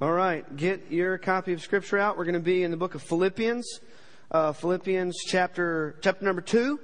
[0.00, 2.18] All right, get your copy of Scripture out.
[2.18, 3.78] We're going to be in the book of Philippians,
[4.28, 6.80] uh, Philippians chapter chapter number two.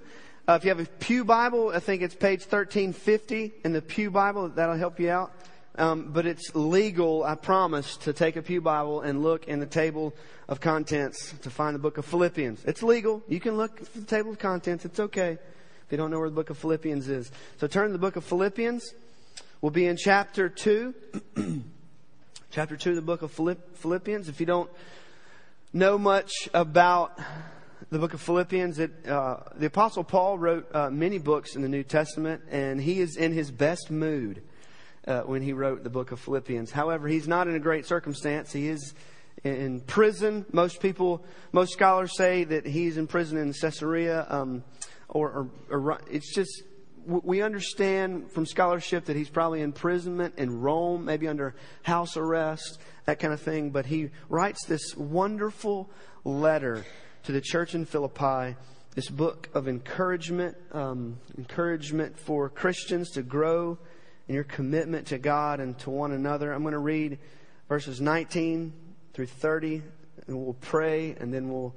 [0.48, 3.82] Uh, if you have a Pew Bible, I think it's page thirteen fifty in the
[3.82, 4.48] Pew Bible.
[4.50, 5.32] That'll help you out.
[5.74, 9.66] Um, but it's legal, I promise, to take a Pew Bible and look in the
[9.66, 10.14] table
[10.48, 12.64] of contents to find the book of Philippians.
[12.64, 13.24] It's legal.
[13.26, 14.84] You can look at the table of contents.
[14.84, 17.32] It's okay if you don't know where the book of Philippians is.
[17.58, 18.94] So turn to the book of Philippians.
[19.60, 20.94] We'll be in chapter 2.
[22.50, 24.28] chapter 2 of the book of Philippians.
[24.28, 24.68] If you don't
[25.72, 27.16] know much about
[27.90, 31.68] the book of Philippians, it, uh, the Apostle Paul wrote uh, many books in the
[31.68, 34.42] New Testament, and he is in his best mood
[35.06, 36.72] uh, when he wrote the book of Philippians.
[36.72, 38.52] However, he's not in a great circumstance.
[38.52, 38.94] He is
[39.44, 40.44] in prison.
[40.52, 44.64] Most people, most scholars say that he's in prison in Caesarea, um,
[45.08, 46.64] or, or, or it's just
[47.10, 52.78] we understand from scholarship that he's probably in imprisonment in Rome, maybe under house arrest,
[53.06, 53.70] that kind of thing.
[53.70, 55.90] But he writes this wonderful
[56.24, 56.84] letter
[57.24, 58.56] to the church in Philippi,
[58.94, 63.78] this book of encouragement, um, encouragement for Christians to grow
[64.28, 66.52] in your commitment to God and to one another.
[66.52, 67.18] I'm going to read
[67.68, 68.72] verses 19
[69.14, 69.82] through 30,
[70.28, 71.74] and we'll pray, and then we'll,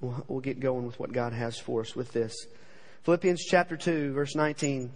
[0.00, 2.34] we'll, we'll get going with what God has for us with this.
[3.04, 4.90] Philippians chapter 2, verse 19.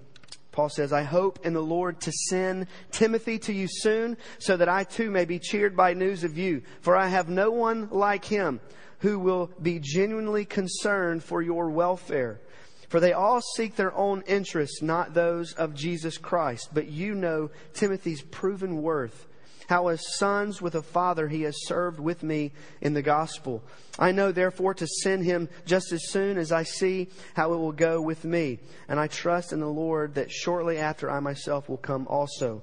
[0.51, 4.69] Paul says, I hope in the Lord to send Timothy to you soon, so that
[4.69, 6.62] I too may be cheered by news of you.
[6.81, 8.61] For I have no one like him
[9.01, 12.41] who will be genuinely concerned for your welfare.
[12.89, 16.70] For they all seek their own interests, not those of Jesus Christ.
[16.73, 19.29] But you know Timothy's proven worth,
[19.69, 23.62] how as sons with a father he has served with me in the gospel.
[23.98, 27.72] I know therefore to send him just as soon as I see how it will
[27.72, 28.58] go with me.
[28.89, 32.62] And I trust in the Lord that shortly after I myself will come also.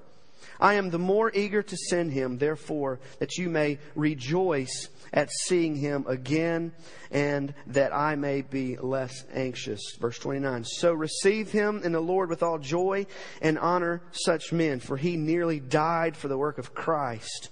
[0.61, 5.75] I am the more eager to send him, therefore, that you may rejoice at seeing
[5.75, 6.71] him again
[7.09, 9.81] and that I may be less anxious.
[9.99, 10.63] Verse 29.
[10.63, 13.07] So receive him in the Lord with all joy
[13.41, 17.49] and honor such men, for he nearly died for the work of Christ,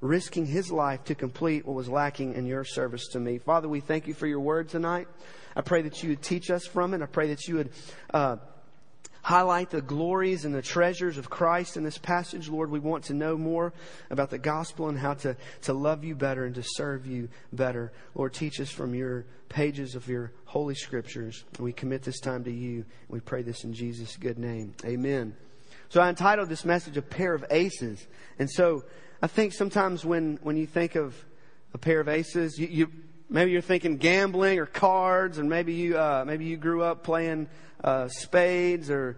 [0.00, 3.38] risking his life to complete what was lacking in your service to me.
[3.38, 5.08] Father, we thank you for your word tonight.
[5.56, 7.02] I pray that you would teach us from it.
[7.02, 7.70] I pray that you would,
[8.14, 8.36] uh,
[9.22, 12.48] highlight the glories and the treasures of Christ in this passage.
[12.48, 13.72] Lord, we want to know more
[14.10, 17.92] about the gospel and how to, to love you better and to serve you better.
[18.14, 21.44] Lord, teach us from your pages of your holy scriptures.
[21.58, 22.84] We commit this time to you.
[23.08, 24.74] We pray this in Jesus' good name.
[24.84, 25.34] Amen.
[25.88, 28.06] So I entitled this message a pair of aces.
[28.38, 28.84] And so
[29.20, 31.14] I think sometimes when, when you think of
[31.74, 32.90] a pair of aces, you, you
[33.30, 37.48] maybe you're thinking gambling or cards, and maybe you uh, maybe you grew up playing
[37.82, 39.16] uh, spades or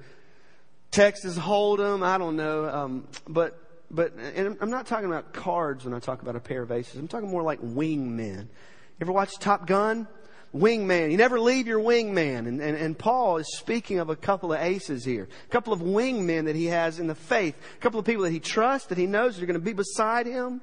[0.90, 2.04] Texas Hold'em.
[2.04, 3.58] I don't know, um, but
[3.90, 6.96] but and I'm not talking about cards when I talk about a pair of aces.
[6.96, 8.42] I'm talking more like wingmen.
[8.42, 10.06] You ever watch Top Gun?
[10.54, 11.10] Wingman.
[11.10, 12.46] You never leave your wingman.
[12.46, 15.26] And, and, and Paul is speaking of a couple of aces here.
[15.46, 17.56] A couple of wingmen that he has in the faith.
[17.76, 20.26] A couple of people that he trusts, that he knows are going to be beside
[20.26, 20.60] him.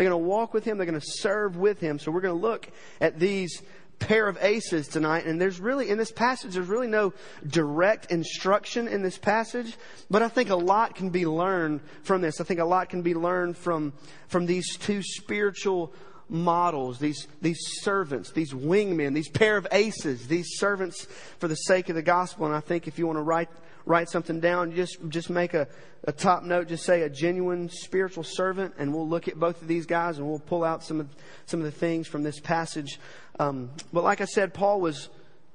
[0.00, 0.78] They're going to walk with him.
[0.78, 1.98] They're going to serve with him.
[1.98, 2.70] So we're going to look
[3.02, 3.60] at these
[3.98, 5.26] pair of aces tonight.
[5.26, 7.12] And there's really, in this passage, there's really no
[7.46, 9.76] direct instruction in this passage,
[10.08, 12.40] but I think a lot can be learned from this.
[12.40, 13.92] I think a lot can be learned from,
[14.26, 15.92] from these two spiritual
[16.30, 21.06] models, these, these servants, these wingmen, these pair of aces, these servants
[21.38, 22.46] for the sake of the gospel.
[22.46, 23.50] And I think if you want to write,
[23.90, 25.66] write something down, just, just make a,
[26.04, 29.68] a top note, just say a genuine spiritual servant, and we'll look at both of
[29.68, 31.08] these guys and we'll pull out some of,
[31.46, 32.98] some of the things from this passage
[33.40, 35.08] um, but like I said, Paul was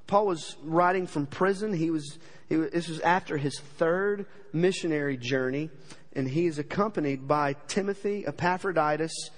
[0.07, 1.71] Paul was writing from prison.
[1.71, 2.17] He was,
[2.49, 5.69] he this was after his third missionary journey,
[6.13, 9.29] and he is accompanied by Timothy, Epaphroditus,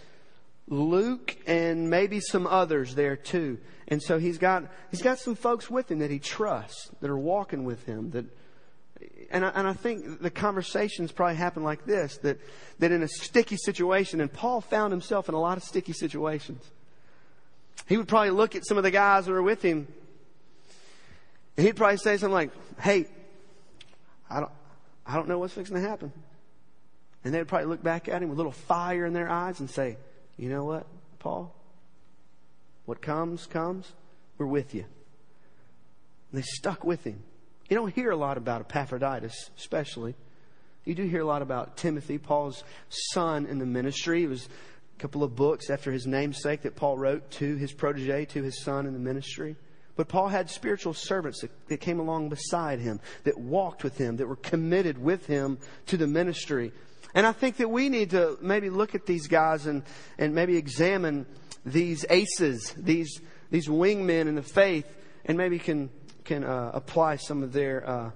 [0.69, 3.59] Luke, and maybe some others there too.
[3.89, 7.19] And so he's got he's got some folks with him that he trusts that are
[7.19, 8.25] walking with him that
[9.29, 12.39] and I, and I think the conversations probably happen like this that,
[12.79, 16.63] that in a sticky situation, and Paul found himself in a lot of sticky situations.
[17.87, 19.87] He would probably look at some of the guys that were with him
[21.57, 23.07] and he'd probably say something like, Hey,
[24.29, 24.51] I don't,
[25.05, 26.13] I don't know what's fixing to happen.
[27.23, 29.69] And they'd probably look back at him with a little fire in their eyes and
[29.69, 29.97] say,
[30.37, 30.85] You know what,
[31.19, 31.53] Paul?
[32.85, 33.91] What comes, comes.
[34.37, 34.85] We're with you.
[36.31, 37.23] And they stuck with him.
[37.69, 40.15] You don't hear a lot about Epaphroditus, especially.
[40.85, 44.23] You do hear a lot about Timothy, Paul's son in the ministry.
[44.23, 44.47] It was
[44.97, 48.63] a couple of books after his namesake that Paul wrote to his protege, to his
[48.63, 49.57] son in the ministry.
[49.97, 54.15] But Paul had spiritual servants that, that came along beside him, that walked with him,
[54.17, 56.71] that were committed with him to the ministry.
[57.13, 59.83] And I think that we need to maybe look at these guys and,
[60.17, 61.25] and maybe examine
[61.65, 63.19] these aces, these,
[63.49, 64.85] these wingmen in the faith,
[65.25, 65.89] and maybe can,
[66.27, 68.11] can uh, apply some of their, uh,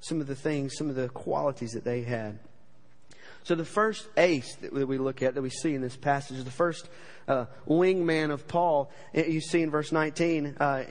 [0.00, 2.38] some of the things, some of the qualities that they had.
[3.44, 6.50] So the first ace that we look at, that we see in this passage, the
[6.50, 6.88] first
[7.28, 10.84] uh, wingman of Paul, you see in verse 19, uh,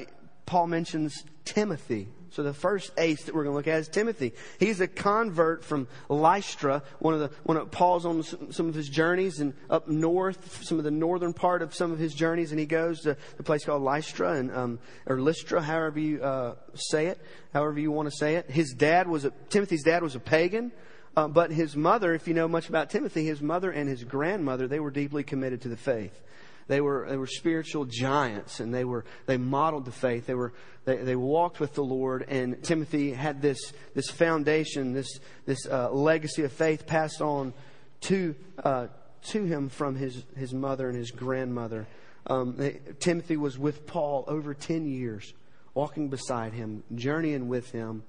[0.45, 2.07] Paul mentions Timothy.
[2.31, 4.33] So the first ace that we're going to look at is Timothy.
[4.59, 8.89] He's a convert from Lystra, one of the one of Paul's on some of his
[8.89, 12.59] journeys and up north, some of the northern part of some of his journeys, and
[12.59, 17.07] he goes to the place called Lystra and um, or Lystra, however you uh, say
[17.07, 17.19] it,
[17.53, 18.49] however you want to say it.
[18.49, 20.71] His dad was a Timothy's dad was a pagan.
[21.17, 24.67] Uh, but his mother, if you know much about Timothy, his mother and his grandmother,
[24.67, 26.21] they were deeply committed to the faith.
[26.67, 30.25] They were, they were spiritual giants and they were, they modeled the faith.
[30.25, 30.53] They were,
[30.85, 35.91] they, they walked with the Lord and Timothy had this, this foundation, this, this, uh,
[35.91, 37.53] legacy of faith passed on
[38.01, 38.87] to, uh,
[39.29, 41.87] to him from his, his mother and his grandmother.
[42.27, 45.33] Um, they, Timothy was with Paul over 10 years,
[45.75, 48.03] walking beside him, journeying with him,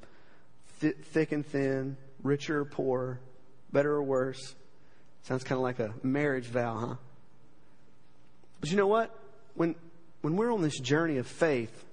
[0.81, 3.21] th- thick and thin, richer or poor,
[3.73, 4.55] better or worse.
[5.23, 6.95] Sounds kind of like a marriage vow, huh?
[8.61, 9.17] But you know what?
[9.55, 9.75] When,
[10.23, 11.85] when we're on this journey of faith,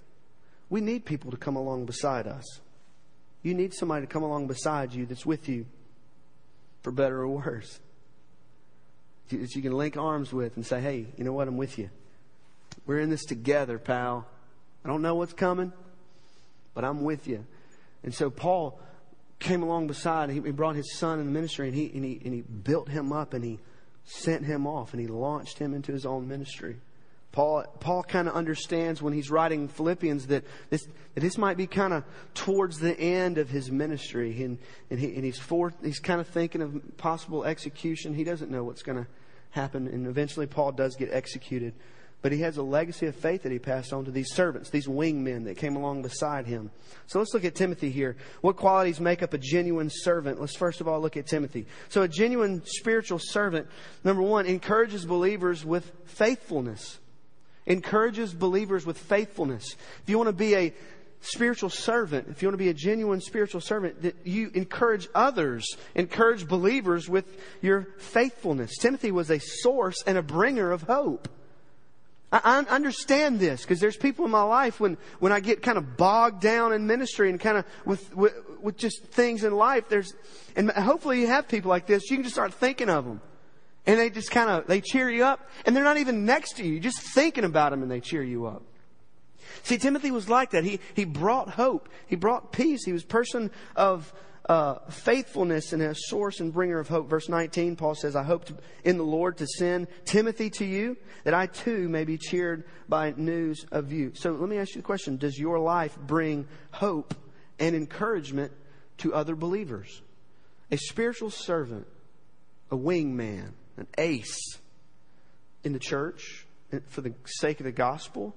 [0.69, 2.61] we need people to come along beside us.
[3.41, 5.65] You need somebody to come along beside you that's with you
[6.81, 7.79] for better or worse.
[9.29, 11.47] That you can link arms with and say, hey, you know what?
[11.47, 11.89] I'm with you.
[12.85, 14.27] We're in this together, pal.
[14.83, 15.71] I don't know what's coming,
[16.73, 17.45] but I'm with you.
[18.03, 18.79] And so Paul
[19.39, 22.33] came along beside, he, brought his son in the ministry, and he, and, he, and
[22.33, 23.59] he built him up, and he
[24.05, 26.77] sent him off and he launched him into his own ministry.
[27.33, 31.65] Paul, Paul kind of understands when he's writing Philippians that this, that this might be
[31.65, 32.03] kind of
[32.35, 34.43] towards the end of his ministry.
[34.43, 34.59] And,
[34.91, 35.41] and, he, and he's,
[35.81, 38.13] he's kind of thinking of possible execution.
[38.13, 39.07] He doesn't know what's going to
[39.49, 39.87] happen.
[39.87, 41.73] And eventually, Paul does get executed.
[42.23, 44.87] But he has a legacy of faith that he passed on to these servants, these
[44.87, 46.71] wingmen that came along beside him.
[47.05, 48.15] So let's look at Timothy here.
[48.39, 50.39] What qualities make up a genuine servant?
[50.39, 51.67] Let's first of all look at Timothy.
[51.89, 53.67] So a genuine spiritual servant,
[54.05, 56.97] number one, encourages believers with faithfulness.
[57.65, 59.75] Encourages believers with faithfulness.
[60.01, 60.73] If you want to be a
[61.19, 65.75] spiritual servant, if you want to be a genuine spiritual servant, that you encourage others,
[65.93, 67.25] encourage believers with
[67.61, 68.77] your faithfulness.
[68.77, 71.27] Timothy was a source and a bringer of hope.
[72.33, 75.95] I, understand this because there's people in my life when, when I get kind of
[75.97, 80.15] bogged down in ministry and kind of with, with, with just things in life, there's,
[80.55, 83.21] and hopefully you have people like this, you can just start thinking of them.
[83.85, 86.63] And they just kind of, they cheer you up and they're not even next to
[86.65, 86.73] you.
[86.73, 88.63] You're just thinking about them and they cheer you up.
[89.61, 90.63] See, Timothy was like that.
[90.63, 91.87] He, he brought hope.
[92.07, 92.83] He brought peace.
[92.83, 94.11] He was a person of,
[94.47, 97.09] uh, faithfulness and a source and bringer of hope.
[97.09, 100.97] Verse 19, Paul says, I hope to, in the Lord to send Timothy to you,
[101.23, 104.11] that I too may be cheered by news of you.
[104.15, 107.15] So let me ask you the question Does your life bring hope
[107.59, 108.51] and encouragement
[108.99, 110.01] to other believers?
[110.71, 111.87] A spiritual servant,
[112.69, 114.59] a wingman, an ace
[115.63, 116.45] in the church
[116.87, 118.35] for the sake of the gospel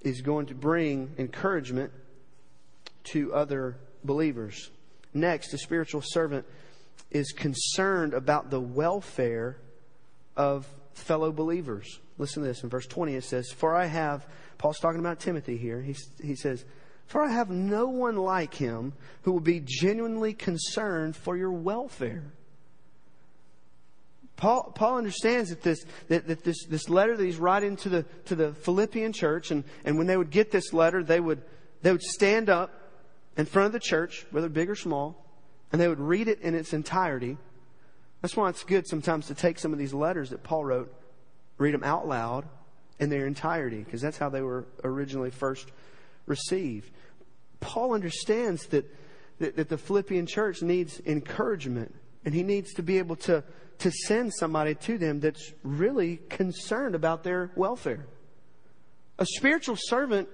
[0.00, 1.92] is going to bring encouragement
[3.04, 4.70] to other believers.
[5.14, 6.46] Next, a spiritual servant
[7.10, 9.58] is concerned about the welfare
[10.36, 12.00] of fellow believers.
[12.18, 12.62] Listen to this.
[12.62, 14.26] In verse 20, it says, For I have,
[14.58, 15.80] Paul's talking about Timothy here.
[15.80, 16.64] He, he says,
[17.06, 18.92] For I have no one like him
[19.22, 22.24] who will be genuinely concerned for your welfare.
[24.36, 28.02] Paul, Paul understands that this, that, that this, this letter that he's writing to the,
[28.24, 31.42] to the Philippian church, and, and when they would get this letter, they would,
[31.82, 32.81] they would stand up
[33.36, 35.24] in front of the church, whether big or small,
[35.70, 37.38] and they would read it in its entirety.
[38.20, 40.94] That's why it's good sometimes to take some of these letters that Paul wrote,
[41.58, 42.46] read them out loud
[42.98, 45.72] in their entirety, because that's how they were originally first
[46.26, 46.90] received.
[47.60, 48.84] Paul understands that,
[49.38, 53.42] that, that the Philippian church needs encouragement, and he needs to be able to,
[53.78, 58.06] to send somebody to them that's really concerned about their welfare.
[59.18, 60.28] A spiritual servant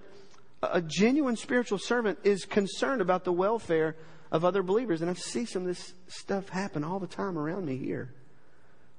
[0.62, 3.97] a genuine spiritual servant is concerned about the welfare
[4.31, 5.00] of other believers.
[5.00, 8.12] And I see some of this stuff happen all the time around me here.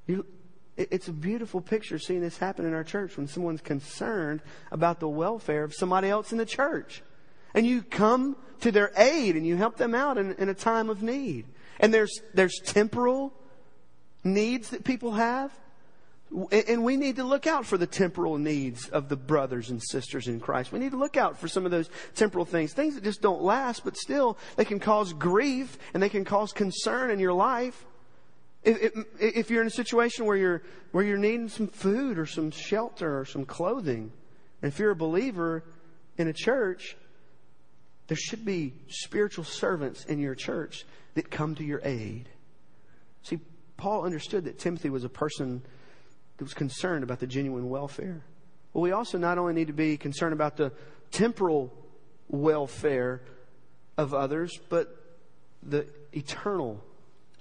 [0.08, 0.26] You,
[0.78, 5.10] It's a beautiful picture seeing this happen in our church when someone's concerned about the
[5.10, 7.04] welfare of somebody else in the church.
[7.54, 10.90] And you come to their aid and you help them out in, in a time
[10.90, 11.46] of need.
[11.80, 13.34] And there's, there's temporal
[14.24, 15.52] needs that people have.
[16.52, 20.28] And we need to look out for the temporal needs of the brothers and sisters
[20.28, 20.72] in Christ.
[20.72, 23.42] We need to look out for some of those temporal things, things that just don't
[23.42, 27.84] last, but still they can cause grief and they can cause concern in your life.
[28.62, 32.52] If, if, you're in a situation where you're, where you're needing some food or some
[32.52, 34.12] shelter or some clothing,
[34.62, 35.64] and if you're a believer
[36.18, 36.96] in a church,
[38.08, 42.30] there should be spiritual servants in your church that come to your aid.
[43.24, 43.40] See,
[43.78, 45.64] Paul understood that Timothy was a person
[46.40, 48.22] that was concerned about the genuine welfare.
[48.74, 50.72] Well, we also not only need to be concerned about the
[51.12, 51.72] temporal
[52.30, 53.22] welfare
[53.98, 54.96] of others, but
[55.62, 56.82] the eternal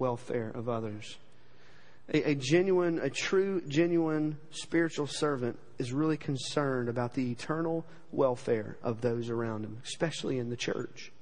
[0.01, 1.17] welfare of others.
[2.13, 8.79] A, a, genuine, a true, genuine spiritual servant is really concerned about the eternal welfare
[8.83, 11.13] of those around him, especially in the church.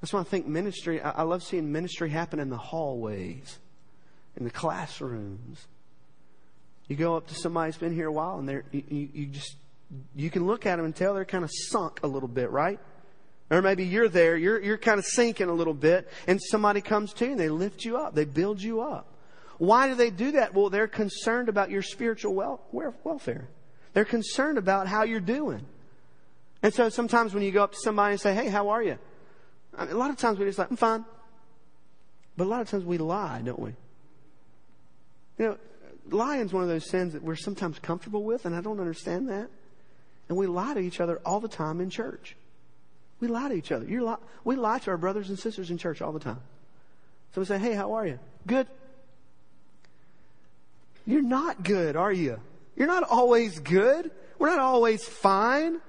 [0.00, 3.58] That's why I think ministry, I, I love seeing ministry happen in the hallways,
[4.36, 5.66] in the classrooms.
[6.88, 9.56] You go up to somebody who's been here a while and they're, you, you just,
[10.14, 12.78] you can look at them and tell they're kind of sunk a little bit, right?
[13.50, 17.12] Or maybe you're there, you're, you're kind of sinking a little bit, and somebody comes
[17.14, 19.06] to you and they lift you up, they build you up.
[19.58, 20.52] Why do they do that?
[20.52, 22.60] Well, they're concerned about your spiritual wel-
[23.04, 23.48] welfare.
[23.94, 25.64] They're concerned about how you're doing.
[26.62, 28.98] And so sometimes when you go up to somebody and say, hey, how are you?
[29.76, 31.04] I mean, a lot of times we just like, I'm fine.
[32.36, 33.70] But a lot of times we lie, don't we?
[35.38, 35.58] You know,
[36.10, 39.48] lying's one of those sins that we're sometimes comfortable with, and I don't understand that.
[40.28, 42.36] And we lie to each other all the time in church.
[43.20, 43.86] We lie to each other.
[43.86, 46.40] Li- we lie to our brothers and sisters in church all the time.
[47.34, 48.18] So we say, hey, how are you?
[48.46, 48.66] Good.
[51.06, 52.40] You're not good, are you?
[52.76, 54.10] You're not always good.
[54.38, 55.80] We're not always fine,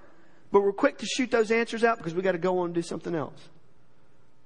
[0.51, 2.75] but we're quick to shoot those answers out because we got to go on and
[2.75, 3.39] do something else.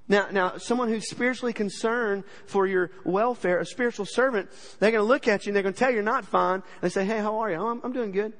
[0.08, 5.08] Now, now, someone who's spiritually concerned for your welfare, a spiritual servant, they're going to
[5.08, 6.64] look at you and they're going to tell you you're not fine.
[6.82, 7.58] They say, hey, how are you?
[7.58, 8.34] Oh, I'm, I'm doing good.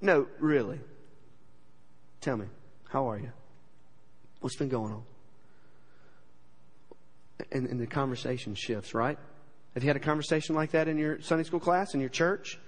[0.00, 0.80] No, really.
[2.20, 2.46] Tell me,
[2.88, 3.30] how are you?
[4.40, 5.02] What's been going on?
[7.52, 9.18] And, and the conversation shifts, right?
[9.74, 12.58] Have you had a conversation like that in your Sunday school class, in your church?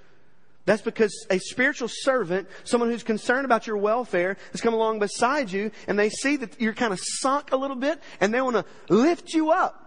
[0.65, 5.51] That's because a spiritual servant, someone who's concerned about your welfare, has come along beside
[5.51, 8.57] you and they see that you're kind of sunk a little bit and they want
[8.57, 9.79] to lift you up.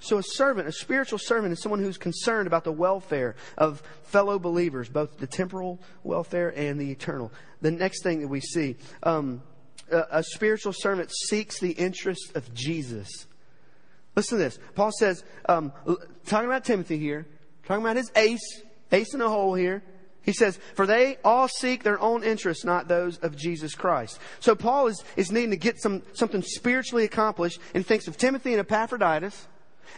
[0.00, 4.38] So a servant, a spiritual servant is someone who's concerned about the welfare of fellow
[4.38, 7.30] believers, both the temporal welfare and the eternal.
[7.60, 9.42] The next thing that we see, um,
[9.90, 13.26] a, a spiritual servant seeks the interest of Jesus.
[14.16, 14.58] Listen to this.
[14.74, 15.72] Paul says, um,
[16.26, 17.26] talking about Timothy here,
[17.64, 18.62] talking about his ace,
[18.92, 19.82] ace in the hole here.
[20.22, 24.18] He says, for they all seek their own interests, not those of Jesus Christ.
[24.40, 28.52] So Paul is, is needing to get some, something spiritually accomplished and thinks of Timothy
[28.52, 29.46] and Epaphroditus.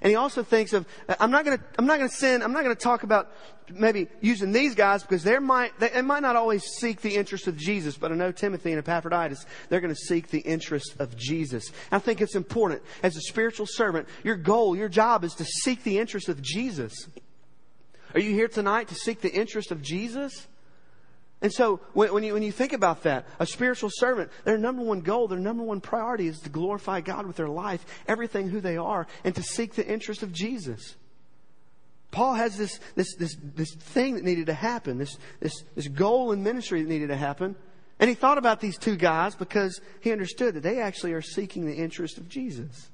[0.01, 2.53] And he also thinks of, uh, I'm not going to, I'm not to send, I'm
[2.53, 3.31] not going to talk about
[3.69, 7.47] maybe using these guys because they might, they, they might not always seek the interest
[7.47, 11.17] of Jesus, but I know Timothy and Epaphroditus, they're going to seek the interest of
[11.17, 11.71] Jesus.
[11.91, 15.85] I think it's important as a spiritual servant, your goal, your job is to seek
[15.85, 16.93] the interest of Jesus.
[18.15, 20.47] Are you here tonight to seek the interest of Jesus?
[21.41, 24.83] And so when, when, you, when you think about that, a spiritual servant, their number
[24.83, 28.61] one goal, their number one priority is to glorify God with their life, everything who
[28.61, 30.95] they are, and to seek the interest of Jesus.
[32.13, 36.31] Paul has this, this, this, this thing that needed to happen, this, this, this goal
[36.31, 37.57] in ministry that needed to happen.
[37.99, 41.67] And he thought about these two guys because he understood that they actually are seeking
[41.67, 42.91] the interest of Jesus.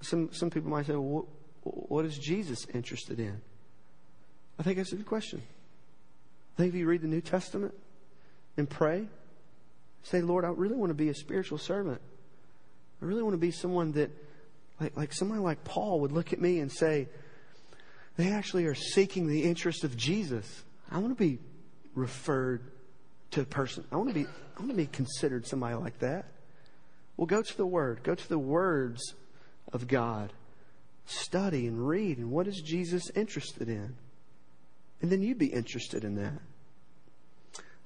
[0.00, 1.26] Some, some people might say, well,
[1.64, 3.40] what, what is Jesus interested in?
[4.58, 5.42] I think that's a good question.
[6.54, 7.74] I think if you read the New Testament
[8.56, 9.06] and pray,
[10.04, 12.00] say, Lord, I really want to be a spiritual servant.
[13.02, 14.10] I really want to be someone that,
[14.80, 17.08] like, like somebody like Paul would look at me and say,
[18.16, 20.62] they actually are seeking the interest of Jesus.
[20.90, 21.38] I want to be
[21.94, 22.62] referred
[23.32, 23.84] to a person.
[23.90, 26.26] I want to be, I want to be considered somebody like that.
[27.16, 28.04] Well, go to the Word.
[28.04, 29.14] Go to the words
[29.72, 30.32] of God.
[31.06, 32.18] Study and read.
[32.18, 33.96] And what is Jesus interested in?
[35.04, 36.32] And then you'd be interested in that.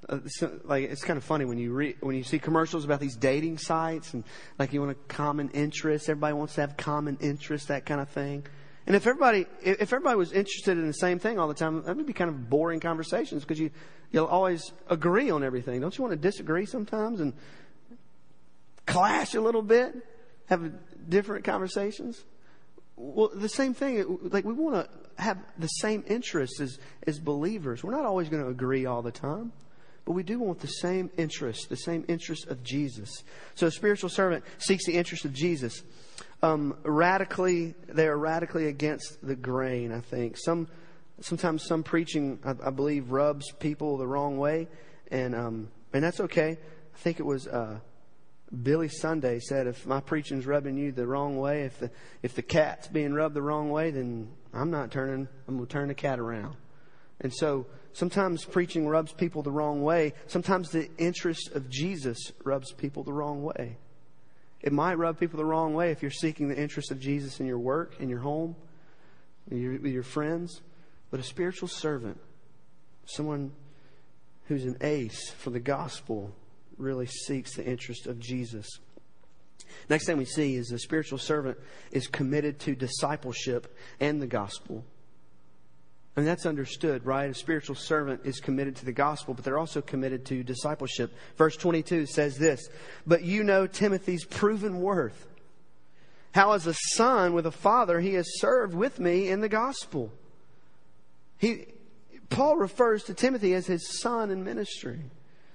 [0.08, 3.16] Uh, so, like it's kind of funny when you when you see commercials about these
[3.16, 4.22] dating sites and
[4.56, 6.08] like you want a common interest.
[6.08, 8.46] Everybody wants to have common interest, that kind of thing.
[8.86, 11.96] And if everybody if everybody was interested in the same thing all the time, that
[11.96, 13.72] would be kind of boring conversations because you
[14.12, 15.80] you'll always agree on everything.
[15.80, 17.32] Don't you want to disagree sometimes and
[18.86, 19.92] clash a little bit,
[20.46, 20.70] have
[21.08, 22.22] different conversations?
[22.98, 24.18] Well, the same thing.
[24.22, 27.84] Like we want to have the same interests as as believers.
[27.84, 29.52] We're not always going to agree all the time,
[30.04, 33.22] but we do want the same interests, the same interests of Jesus.
[33.54, 35.82] So a spiritual servant seeks the interest of Jesus.
[36.42, 39.92] Um, radically, they are radically against the grain.
[39.92, 40.68] I think some
[41.20, 44.68] sometimes some preaching, I, I believe, rubs people the wrong way,
[45.10, 46.58] and um, and that's okay.
[46.94, 47.46] I think it was.
[47.46, 47.78] Uh,
[48.62, 51.90] Billy Sunday said, if my preaching's rubbing you the wrong way, if the,
[52.22, 55.72] if the cat's being rubbed the wrong way, then I'm not turning, I'm going to
[55.72, 56.56] turn the cat around.
[57.20, 60.14] And so sometimes preaching rubs people the wrong way.
[60.28, 63.76] Sometimes the interest of Jesus rubs people the wrong way.
[64.60, 67.46] It might rub people the wrong way if you're seeking the interest of Jesus in
[67.46, 68.56] your work, in your home,
[69.50, 70.62] your, with your friends.
[71.10, 72.18] But a spiritual servant,
[73.04, 73.52] someone
[74.46, 76.34] who's an ace for the gospel,
[76.78, 78.66] really seeks the interest of Jesus.
[79.88, 81.58] Next thing we see is the spiritual servant
[81.90, 84.84] is committed to discipleship and the gospel.
[86.18, 87.30] Mean, that's understood, right?
[87.30, 91.14] A spiritual servant is committed to the gospel, but they're also committed to discipleship.
[91.36, 92.68] Verse 22 says this
[93.06, 95.28] But you know Timothy's proven worth.
[96.32, 100.10] How, as a son with a father, he has served with me in the gospel.
[101.38, 101.66] He,
[102.30, 104.98] Paul refers to Timothy as his son in ministry.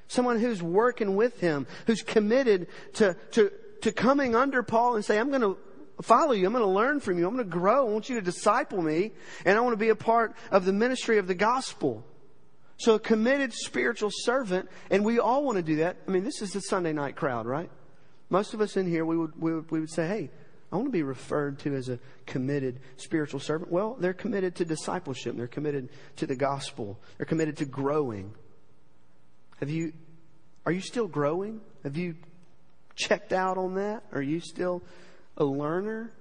[0.07, 5.17] Someone who's working with him, who's committed to, to, to coming under Paul and say,
[5.17, 5.57] I'm going to
[6.01, 6.45] follow you.
[6.45, 7.27] I'm going to learn from you.
[7.27, 7.87] I'm going to grow.
[7.87, 9.11] I want you to disciple me.
[9.45, 12.05] And I want to be a part of the ministry of the gospel.
[12.77, 15.97] So a committed spiritual servant, and we all want to do that.
[16.07, 17.69] I mean, this is the Sunday night crowd, right?
[18.29, 20.31] Most of us in here, we would, we would, we would say, hey,
[20.71, 23.71] I want to be referred to as a committed spiritual servant.
[23.71, 25.37] Well, they're committed to discipleship.
[25.37, 26.99] They're committed to the gospel.
[27.17, 28.33] They're committed to growing.
[29.59, 29.93] Have you,
[30.65, 31.61] are you still growing?
[31.83, 32.15] Have you
[32.95, 34.03] checked out on that?
[34.11, 34.81] Are you still
[35.37, 36.11] a learner?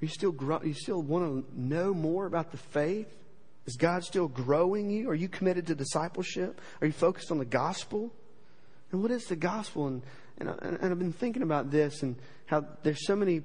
[0.00, 3.06] Are you still grow, you still want to know more about the faith?
[3.66, 5.08] Is God still growing you?
[5.08, 6.60] Are you committed to discipleship?
[6.80, 8.12] Are you focused on the gospel?
[8.90, 9.86] And what is the gospel?
[9.86, 10.02] And,
[10.38, 12.16] and, and I've been thinking about this and
[12.46, 13.42] how there's so many,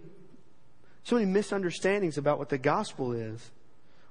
[1.04, 3.52] so many misunderstandings about what the gospel is.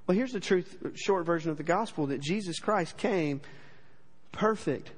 [0.07, 3.41] Well, here's the truth, short version of the gospel that Jesus Christ came
[4.37, 4.91] perfect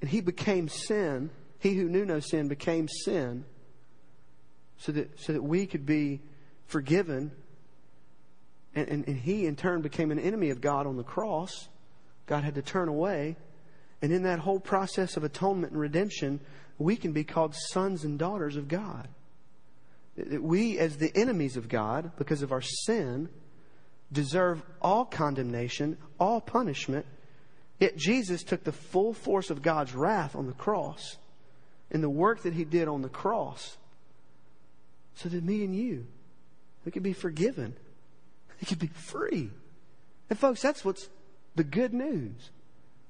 [0.00, 1.30] and he became sin.
[1.60, 3.44] He who knew no sin became sin
[4.78, 6.20] so that, so that we could be
[6.66, 7.30] forgiven.
[8.74, 11.68] And, and, and he, in turn, became an enemy of God on the cross.
[12.26, 13.36] God had to turn away.
[14.00, 16.40] And in that whole process of atonement and redemption,
[16.78, 19.06] we can be called sons and daughters of God.
[20.16, 23.28] That we, as the enemies of God, because of our sin,
[24.10, 27.06] deserve all condemnation, all punishment,
[27.82, 31.16] Yet Jesus took the full force of God's wrath on the cross
[31.90, 33.76] and the work that he did on the cross
[35.16, 36.06] so that me and you,
[36.84, 37.74] we could be forgiven.
[38.60, 39.50] We could be free.
[40.30, 41.08] And folks, that's what's
[41.56, 42.50] the good news.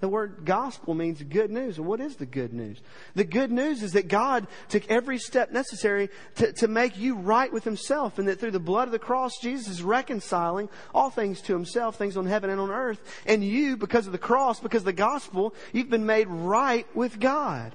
[0.03, 1.79] The word gospel means good news.
[1.79, 2.77] And what is the good news?
[3.15, 7.53] The good news is that God took every step necessary to, to make you right
[7.53, 11.41] with Himself, and that through the blood of the cross, Jesus is reconciling all things
[11.43, 13.01] to Himself, things on heaven and on earth.
[13.27, 17.21] And you, because of the cross, because of the gospel, you've been made right with
[17.21, 17.73] God.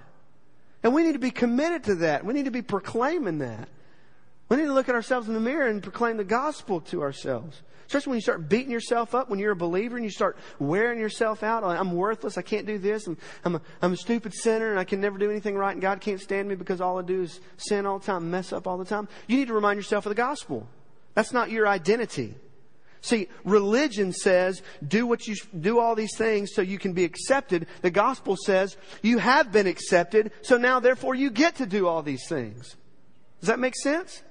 [0.84, 2.26] And we need to be committed to that.
[2.26, 3.70] We need to be proclaiming that.
[4.50, 7.62] We need to look at ourselves in the mirror and proclaim the gospel to ourselves.
[7.86, 11.00] Especially when you start beating yourself up when you're a believer and you start wearing
[11.00, 11.64] yourself out.
[11.64, 12.38] I'm worthless.
[12.38, 13.08] I can't do this.
[13.08, 15.82] I'm, I'm, a, I'm a stupid sinner and I can never do anything right and
[15.82, 18.68] God can't stand me because all I do is sin all the time, mess up
[18.68, 19.08] all the time.
[19.28, 20.68] You need to remind yourself of the gospel.
[21.14, 22.36] That's not your identity.
[23.00, 27.68] See, religion says do what you do all these things so you can be accepted.
[27.82, 32.02] The gospel says you have been accepted, so now therefore you get to do all
[32.02, 32.76] these things.
[33.40, 34.24] Does that make sense?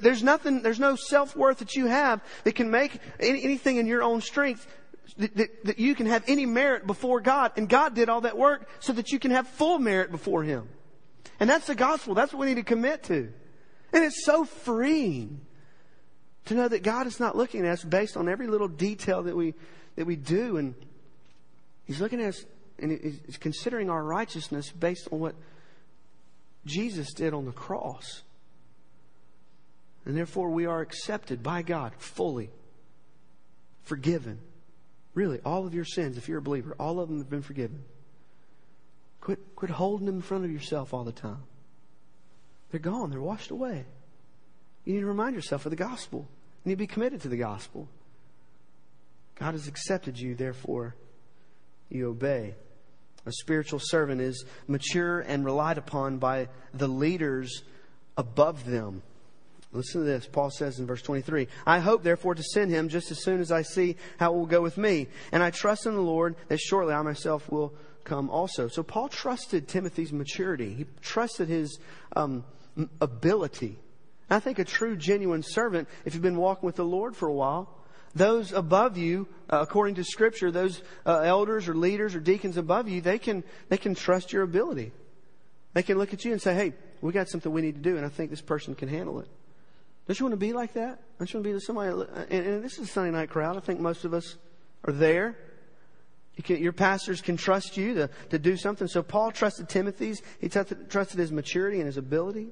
[0.00, 4.02] There's nothing, there's no self-worth that you have that can make any, anything in your
[4.02, 4.66] own strength
[5.16, 7.52] that, that, that you can have any merit before God.
[7.56, 10.68] And God did all that work so that you can have full merit before Him.
[11.38, 12.14] And that's the gospel.
[12.14, 13.32] That's what we need to commit to.
[13.92, 15.40] And it's so freeing
[16.46, 19.36] to know that God is not looking at us based on every little detail that
[19.36, 19.54] we,
[19.96, 20.56] that we do.
[20.56, 20.74] And
[21.84, 22.44] He's looking at us
[22.78, 25.34] and He's considering our righteousness based on what
[26.66, 28.22] Jesus did on the cross.
[30.04, 32.50] And therefore, we are accepted by God fully,
[33.82, 34.38] forgiven.
[35.14, 37.82] Really, all of your sins, if you're a believer, all of them have been forgiven.
[39.20, 41.42] Quit, quit holding them in front of yourself all the time.
[42.70, 43.84] They're gone, they're washed away.
[44.84, 46.26] You need to remind yourself of the gospel.
[46.64, 47.88] You need to be committed to the gospel.
[49.38, 50.94] God has accepted you, therefore,
[51.88, 52.54] you obey.
[53.26, 57.62] A spiritual servant is mature and relied upon by the leaders
[58.16, 59.02] above them.
[59.72, 60.26] Listen to this.
[60.26, 63.52] Paul says in verse 23, I hope therefore to send him just as soon as
[63.52, 65.06] I see how it will go with me.
[65.30, 68.66] And I trust in the Lord that shortly I myself will come also.
[68.66, 70.74] So Paul trusted Timothy's maturity.
[70.74, 71.78] He trusted his
[72.16, 72.44] um,
[73.00, 73.78] ability.
[74.28, 77.32] I think a true, genuine servant, if you've been walking with the Lord for a
[77.32, 77.68] while,
[78.14, 82.88] those above you, uh, according to Scripture, those uh, elders or leaders or deacons above
[82.88, 84.90] you, they can they can trust your ability.
[85.74, 87.96] They can look at you and say, "Hey, we got something we need to do,
[87.96, 89.28] and I think this person can handle it."
[90.10, 90.98] Don't you want to be like that?
[91.20, 91.90] Don't you want to be somebody?
[92.30, 93.56] And, and this is a Sunday night crowd.
[93.56, 94.38] I think most of us
[94.82, 95.38] are there.
[96.34, 98.88] You can, your pastors can trust you to, to do something.
[98.88, 100.20] So Paul trusted Timothy's.
[100.40, 102.48] He t- trusted his maturity and his ability.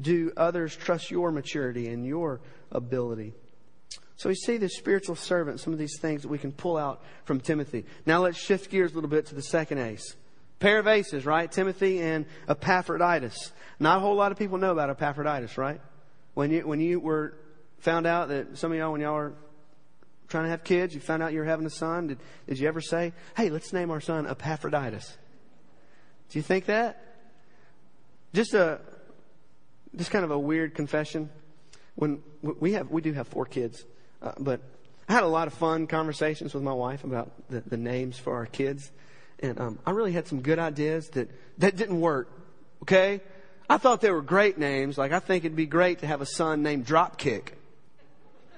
[0.00, 3.34] Do others trust your maturity and your ability?
[4.14, 7.02] So we see the spiritual servant, some of these things that we can pull out
[7.24, 7.84] from Timothy.
[8.06, 10.14] Now let's shift gears a little bit to the second ace.
[10.60, 11.50] Pair of aces, right?
[11.50, 13.50] Timothy and Epaphroditus.
[13.80, 15.80] Not a whole lot of people know about Epaphroditus, right?
[16.36, 17.32] When you, when you were
[17.78, 19.32] found out that some of y'all, when y'all were
[20.28, 22.68] trying to have kids, you found out you were having a son, did, did you
[22.68, 25.16] ever say, hey, let's name our son Epaphroditus?
[26.28, 27.02] Do you think that?
[28.34, 28.80] Just a,
[29.96, 31.30] just kind of a weird confession.
[31.94, 33.86] When we have, we do have four kids,
[34.20, 34.60] uh, but
[35.08, 38.34] I had a lot of fun conversations with my wife about the, the names for
[38.34, 38.92] our kids.
[39.38, 42.30] And um, I really had some good ideas that, that didn't work.
[42.82, 43.22] Okay?
[43.68, 44.96] I thought they were great names.
[44.96, 47.48] Like, I think it'd be great to have a son named Dropkick.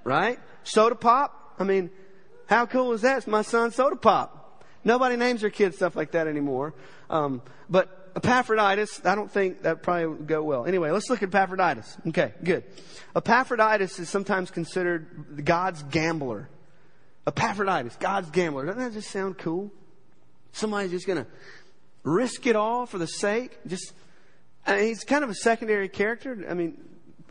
[0.05, 0.39] Right?
[0.65, 1.55] Soda Pop?
[1.59, 1.91] I mean,
[2.47, 3.19] how cool is that?
[3.19, 4.65] It's my son Soda Pop.
[4.85, 6.75] Nobody names their kids stuff like that anymore.
[7.11, 10.67] Um, but Epaphroditus, I don't think that probably would go well.
[10.67, 11.97] Anyway, let's look at Epaphroditus.
[12.09, 12.65] Okay, good.
[13.15, 16.49] Epaphroditus is sometimes considered God's gambler.
[17.27, 18.67] Epaphroditus, God's gambler.
[18.67, 19.71] Doesn't that just sound cool?
[20.53, 21.31] Somebody's just going to
[22.03, 23.93] risk it all for the sake, just
[24.69, 26.45] He's kind of a secondary character.
[26.49, 26.77] I mean,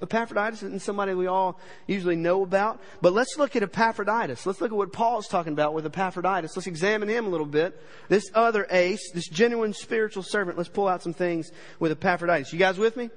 [0.01, 2.81] Epaphroditus isn't somebody we all usually know about.
[3.01, 4.45] But let's look at Epaphroditus.
[4.45, 6.55] Let's look at what Paul's talking about with Epaphroditus.
[6.55, 7.81] Let's examine him a little bit.
[8.07, 10.57] This other ace, this genuine spiritual servant.
[10.57, 12.53] Let's pull out some things with Epaphroditus.
[12.53, 13.09] You guys with me?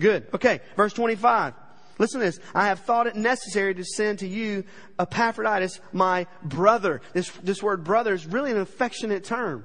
[0.00, 0.26] Good.
[0.32, 0.60] Okay.
[0.76, 1.54] Verse 25.
[1.98, 2.40] Listen to this.
[2.54, 4.64] I have thought it necessary to send to you
[4.98, 7.02] Epaphroditus, my brother.
[7.12, 9.64] This, this word brother is really an affectionate term.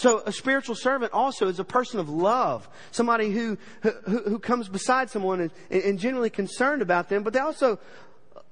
[0.00, 4.66] So a spiritual servant also is a person of love, somebody who who, who comes
[4.66, 7.78] beside someone and, and genuinely concerned about them, but they also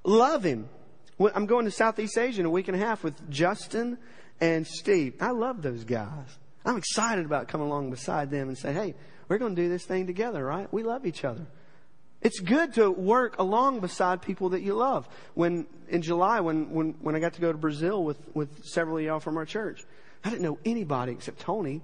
[0.05, 0.69] love him.
[1.19, 3.97] I'm going to Southeast Asia in a week and a half with Justin
[4.43, 5.15] and Steve.
[5.23, 6.37] I love those guys.
[6.67, 8.95] I'm excited about coming along beside them and say, hey,
[9.29, 10.71] we're going to do this thing together, right?
[10.71, 11.47] We love each other.
[12.21, 15.09] It's good to work along beside people that you love.
[15.33, 18.99] When in July, when when when I got to go to Brazil with with several
[18.99, 19.87] of y'all from our church,
[20.25, 21.83] I didn't know anybody except Tony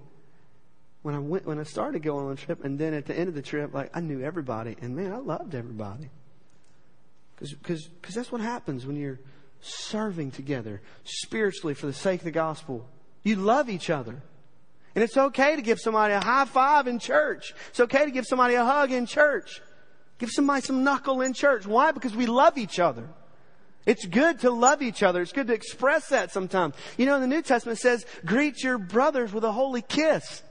[1.03, 3.29] when I went when I started going on the trip, and then at the end
[3.29, 6.09] of the trip, like I knew everybody, and man, I loved everybody.
[7.38, 9.20] Because that's what happens when you're
[9.61, 12.87] serving together spiritually for the sake of the gospel.
[13.23, 14.23] You love each other.
[14.94, 17.53] And it's okay to give somebody a high five in church.
[17.70, 19.61] It's okay to give somebody a hug in church.
[20.18, 21.66] Give somebody some knuckle in church.
[21.66, 21.90] Why?
[21.90, 23.09] Because we love each other.
[23.87, 25.20] It's good to love each other.
[25.20, 26.75] It's good to express that sometimes.
[26.97, 30.42] You know, the New Testament says, greet your brothers with a holy kiss.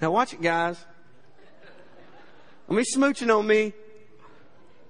[0.00, 0.82] Now watch it, guys.
[2.68, 3.72] Let me smooching on me.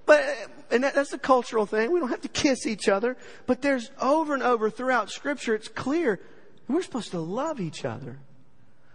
[0.05, 0.23] But,
[0.69, 1.91] and that, that's a cultural thing.
[1.91, 3.17] We don't have to kiss each other.
[3.47, 6.19] But there's over and over throughout scripture, it's clear
[6.67, 8.19] we're supposed to love each other.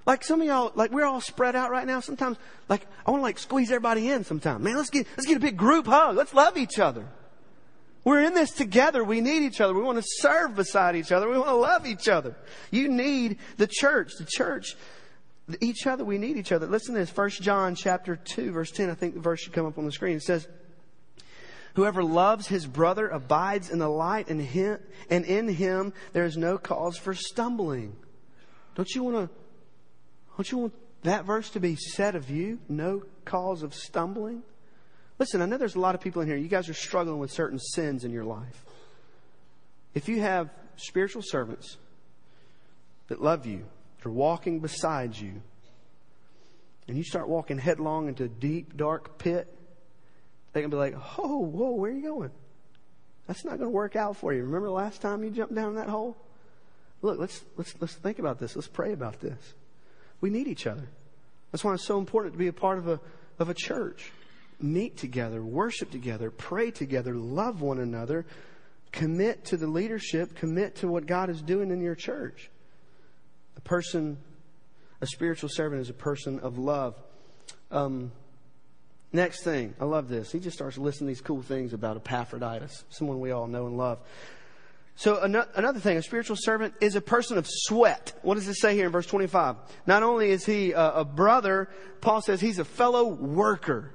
[0.06, 1.98] Like some of y'all, like we're all spread out right now.
[1.98, 2.38] Sometimes,
[2.68, 4.24] like I want to like squeeze everybody in.
[4.24, 6.16] Sometimes, man, let's get let's get a big group hug.
[6.16, 7.06] Let's love each other.
[8.04, 9.02] We're in this together.
[9.02, 9.74] We need each other.
[9.74, 11.28] We want to serve beside each other.
[11.28, 12.36] We want to love each other.
[12.70, 14.12] You need the church.
[14.16, 14.76] The church,
[15.60, 16.04] each other.
[16.04, 16.68] We need each other.
[16.68, 17.10] Listen to this.
[17.10, 18.90] First John chapter two, verse ten.
[18.90, 20.16] I think the verse should come up on the screen.
[20.16, 20.46] It says.
[21.74, 24.78] Whoever loves his brother abides in the light, and, him,
[25.10, 27.94] and in him there is no cause for stumbling.
[28.76, 29.36] Don't you want to
[30.36, 32.58] don't you want that verse to be said of you?
[32.68, 34.42] No cause of stumbling?
[35.18, 36.36] Listen, I know there's a lot of people in here.
[36.36, 38.64] You guys are struggling with certain sins in your life.
[39.94, 41.78] If you have spiritual servants
[43.08, 43.64] that love you,
[43.96, 45.40] that are walking beside you,
[46.86, 49.52] and you start walking headlong into a deep, dark pit,
[50.52, 52.30] they can be like, oh, whoa, where are you going?
[53.26, 54.42] That's not going to work out for you.
[54.42, 56.16] Remember the last time you jumped down that hole?
[57.02, 58.54] Look, let's, let's, let's think about this.
[58.54, 59.54] Let's pray about this.
[60.20, 60.88] We need each other.
[61.52, 63.00] That's why it's so important to be a part of a,
[63.38, 64.12] of a church.
[64.60, 68.24] Meet together, worship together, pray together, love one another,
[68.92, 72.50] commit to the leadership, commit to what God is doing in your church.
[73.56, 74.16] A person,
[75.00, 76.94] a spiritual servant is a person of love.
[77.70, 78.12] Um,
[79.12, 80.32] next thing, I love this.
[80.32, 83.98] He just starts listing these cool things about Epaphroditus, someone we all know and love.
[84.98, 88.18] So another thing, a spiritual servant is a person of sweat.
[88.22, 89.56] What does it say here in verse 25?
[89.86, 91.68] Not only is he a, brother,
[92.00, 93.92] Paul says he's a fellow worker.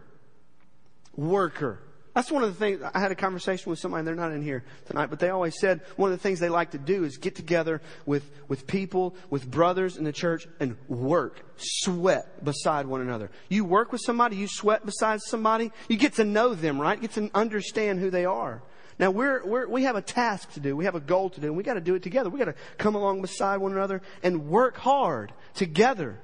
[1.15, 1.81] Worker.
[2.13, 4.65] That's one of the things, I had a conversation with somebody, they're not in here
[4.85, 7.35] tonight, but they always said one of the things they like to do is get
[7.35, 13.31] together with, with people, with brothers in the church and work, sweat beside one another.
[13.47, 16.99] You work with somebody, you sweat beside somebody, you get to know them, right?
[16.99, 18.61] Get to understand who they are.
[18.99, 20.75] Now we're, we're, we have a task to do.
[20.75, 21.47] We have a goal to do.
[21.47, 22.30] And we got to do it together.
[22.30, 26.19] We got to come along beside one another and work hard together.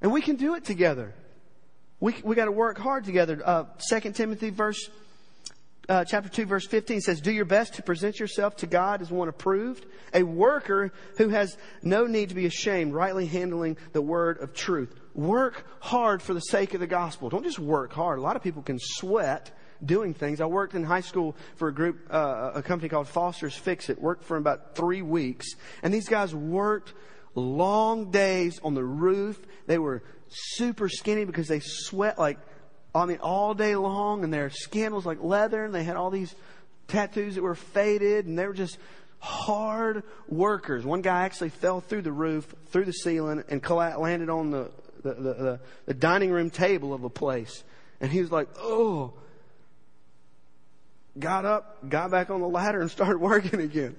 [0.00, 1.14] And we can do it together.
[2.00, 3.40] We, we got to work hard together.
[3.44, 4.90] Uh, 2 Timothy verse,
[5.88, 9.10] uh, chapter 2 verse 15 says, do your best to present yourself to God as
[9.10, 14.38] one approved, a worker who has no need to be ashamed, rightly handling the word
[14.38, 14.94] of truth.
[15.14, 17.30] Work hard for the sake of the gospel.
[17.30, 18.18] Don't just work hard.
[18.18, 20.40] A lot of people can sweat doing things.
[20.40, 24.00] I worked in high school for a group, uh, a company called Foster's Fix It.
[24.00, 25.46] Worked for about three weeks,
[25.82, 26.92] and these guys worked
[27.34, 29.38] long days on the roof.
[29.66, 32.38] They were super skinny because they sweat like,
[32.94, 36.10] I mean, all day long, and their skin was like leather, and they had all
[36.10, 36.34] these
[36.88, 38.78] tattoos that were faded, and they were just
[39.18, 40.84] hard workers.
[40.84, 44.70] One guy actually fell through the roof, through the ceiling, and landed on the,
[45.02, 47.64] the, the, the, the dining room table of a place.
[48.00, 49.14] And he was like, oh,
[51.18, 53.96] got up, got back on the ladder, and started working again.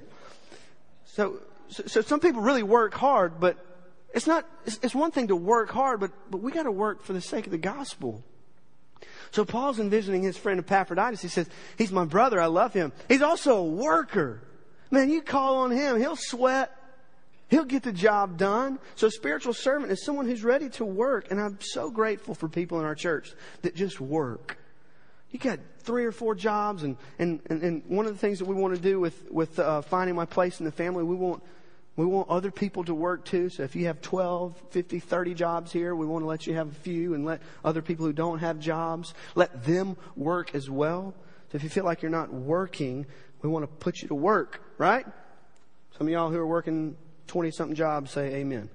[1.05, 3.57] So, so, so some people really work hard, but
[4.13, 7.13] it's not, it's, it's one thing to work hard, but, but we gotta work for
[7.13, 8.23] the sake of the gospel.
[9.31, 11.21] So Paul's envisioning his friend Epaphroditus.
[11.21, 12.41] He says, he's my brother.
[12.41, 12.93] I love him.
[13.07, 14.41] He's also a worker.
[14.89, 15.99] Man, you call on him.
[15.99, 16.73] He'll sweat.
[17.49, 18.79] He'll get the job done.
[18.95, 21.29] So spiritual servant is someone who's ready to work.
[21.29, 24.57] And I'm so grateful for people in our church that just work.
[25.31, 28.45] You got three or four jobs, and, and, and, and one of the things that
[28.45, 31.43] we want to do with, with uh, finding my place in the family, we want,
[31.97, 33.49] we want other people to work too.
[33.49, 36.69] So if you have 12, 50, 30 jobs here, we want to let you have
[36.69, 41.13] a few and let other people who don't have jobs, let them work as well.
[41.51, 43.05] So if you feel like you're not working,
[43.41, 45.05] we want to put you to work, right?
[45.97, 46.95] Some of y'all who are working
[47.27, 48.69] 20 something jobs say amen.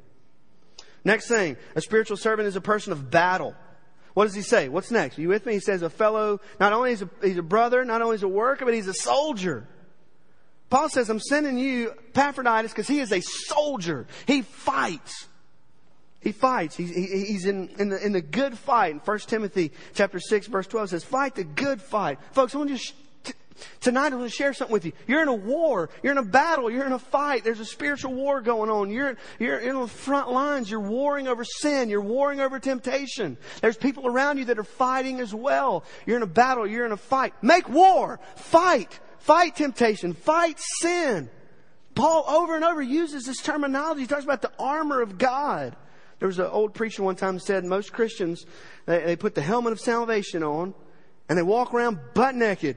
[1.04, 3.54] Next thing, a spiritual servant is a person of battle.
[4.14, 4.68] What does he say?
[4.68, 5.18] What's next?
[5.18, 5.54] Are you with me?
[5.54, 8.28] He says a fellow, not only is a, he's a brother, not only is a
[8.28, 9.66] worker, but he's a soldier.
[10.68, 14.06] Paul says, I'm sending you Epaphroditus because he is a soldier.
[14.26, 15.28] He fights.
[16.20, 16.76] He fights.
[16.76, 18.94] He's, he, he's in, in, the, in the good fight.
[18.94, 22.18] In 1 Timothy chapter 6 verse 12 says, fight the good fight.
[22.32, 22.94] Folks, I want to just
[23.80, 24.92] Tonight I want to share something with you.
[25.06, 25.90] You're in a war.
[26.02, 26.70] You're in a battle.
[26.70, 27.44] You're in a fight.
[27.44, 28.90] There's a spiritual war going on.
[28.90, 30.70] You're, you're in the front lines.
[30.70, 31.88] You're warring over sin.
[31.88, 33.36] You're warring over temptation.
[33.60, 35.84] There's people around you that are fighting as well.
[36.06, 36.66] You're in a battle.
[36.66, 37.34] You're in a fight.
[37.42, 38.20] Make war.
[38.36, 38.98] Fight.
[39.18, 40.14] Fight temptation.
[40.14, 41.30] Fight sin.
[41.94, 44.02] Paul over and over uses this terminology.
[44.02, 45.76] He talks about the armor of God.
[46.18, 48.46] There was an old preacher one time said most Christians,
[48.86, 50.72] they, they put the helmet of salvation on
[51.28, 52.76] and they walk around butt naked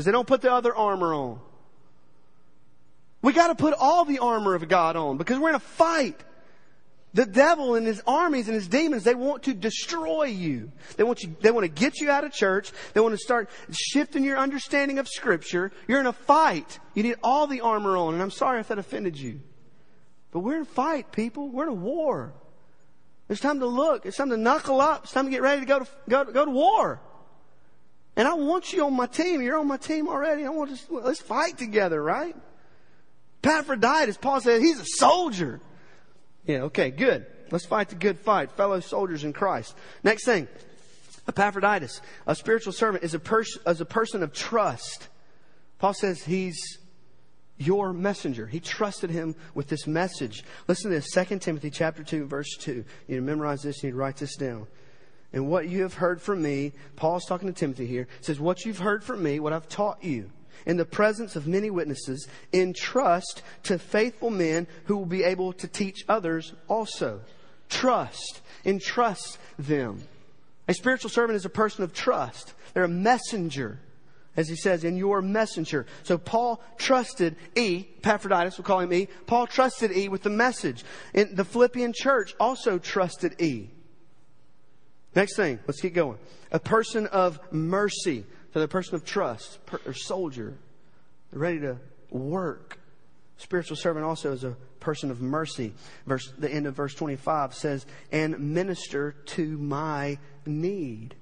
[0.00, 1.38] because they don't put the other armor on.
[3.20, 6.18] We got to put all the armor of God on because we're in a fight.
[7.12, 10.72] The devil and his armies and his demons, they want to destroy you.
[10.96, 12.72] They want you, they want to get you out of church.
[12.94, 15.70] They want to start shifting your understanding of scripture.
[15.86, 16.78] You're in a fight.
[16.94, 18.14] You need all the armor on.
[18.14, 19.42] And I'm sorry if that offended you.
[20.30, 21.50] But we're in a fight, people.
[21.50, 22.32] We're in a war.
[23.28, 24.06] It's time to look.
[24.06, 25.02] It's time to knuckle up.
[25.02, 27.02] It's time to get ready to go to, go, go to war.
[28.16, 29.40] And I want you on my team.
[29.40, 30.44] You're on my team already.
[30.44, 32.36] I want to, let's fight together, right?
[33.42, 35.60] Epaphroditus, Paul said, he's a soldier.
[36.44, 37.26] Yeah, okay, good.
[37.50, 38.52] Let's fight the good fight.
[38.52, 39.74] Fellow soldiers in Christ.
[40.02, 40.48] Next thing.
[41.28, 45.08] Epaphroditus, a spiritual servant, is a, pers- is a person of trust.
[45.78, 46.78] Paul says he's
[47.56, 48.46] your messenger.
[48.46, 50.44] He trusted him with this message.
[50.66, 52.72] Listen to this, 2 Timothy chapter 2, verse 2.
[52.72, 54.66] You need to memorize this, you need to write this down
[55.32, 58.78] and what you have heard from me, Paul's talking to Timothy here, says, What you've
[58.78, 60.30] heard from me, what I've taught you,
[60.66, 65.68] in the presence of many witnesses, entrust to faithful men who will be able to
[65.68, 67.20] teach others also.
[67.68, 68.40] Trust.
[68.64, 70.02] Entrust them.
[70.68, 72.54] A spiritual servant is a person of trust.
[72.74, 73.80] They're a messenger,
[74.36, 75.86] as he says, in your messenger.
[76.02, 79.08] So Paul trusted E, Epaphroditus, we'll call him E.
[79.26, 80.84] Paul trusted E with the message.
[81.14, 83.70] And the Philippian church also trusted E.
[85.14, 86.18] Next thing, let's keep going.
[86.52, 88.24] A person of mercy.
[88.52, 90.56] So the person of trust, per, or soldier,
[91.32, 91.78] ready to
[92.10, 92.78] work.
[93.36, 95.72] Spiritual servant also is a person of mercy.
[96.06, 101.14] Verse, the end of verse 25 says, and minister to my need.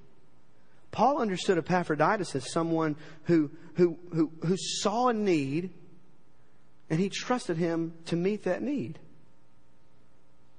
[0.91, 5.71] Paul understood Epaphroditus as someone who, who, who, who saw a need
[6.89, 8.97] and he trusted him to meet that need.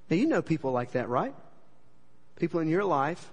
[0.09, 1.35] Now, you know people like that, right?
[2.41, 3.29] People in your life,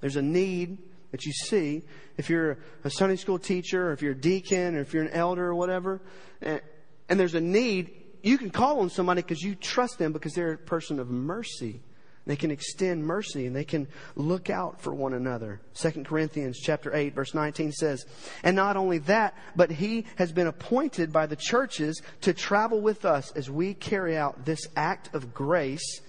[0.00, 0.78] there's a need
[1.12, 1.84] that you see.
[2.16, 5.12] If you're a Sunday school teacher, or if you're a deacon, or if you're an
[5.12, 6.00] elder, or whatever,
[6.42, 6.60] and,
[7.08, 7.92] and there's a need,
[8.24, 11.80] you can call on somebody because you trust them because they're a person of mercy.
[12.26, 13.86] They can extend mercy and they can
[14.16, 15.60] look out for one another.
[15.74, 18.04] 2 Corinthians chapter 8 verse 19 says,
[18.42, 23.04] And not only that, but he has been appointed by the churches to travel with
[23.04, 26.00] us as we carry out this act of grace